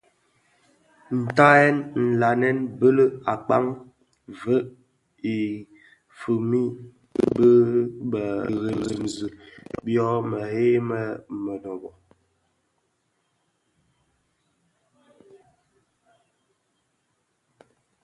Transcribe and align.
Ntanyèn 1.23 1.77
nlanèn 2.17 2.57
bëlëk 2.79 3.11
a 3.31 3.33
kpaň 3.45 3.65
veg 4.41 4.65
i 5.35 5.37
fikpmid 6.19 6.73
mbi 7.29 7.49
bè 8.11 8.23
dheremzi 8.61 9.27
byō 9.83 10.07
mëghei 10.29 10.73
yè 10.75 10.81
mënōbō. 11.43 11.89